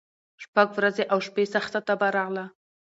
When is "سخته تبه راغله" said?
1.53-2.45